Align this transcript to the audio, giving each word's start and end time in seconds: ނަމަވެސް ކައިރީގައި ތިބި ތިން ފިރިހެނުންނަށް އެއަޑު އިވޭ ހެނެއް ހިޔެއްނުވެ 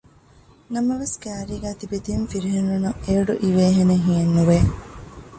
ނަމަވެސް 0.73 1.15
ކައިރީގައި 1.23 1.77
ތިބި 1.79 1.97
ތިން 2.05 2.25
ފިރިހެނުންނަށް 2.31 2.99
އެއަޑު 3.05 3.33
އިވޭ 3.43 3.65
ހެނެއް 3.77 4.03
ހިޔެއްނުވެ 4.05 4.57